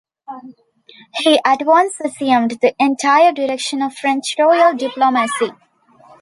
[1.19, 5.51] He at once assumed the entire direction of French royal diplomacy.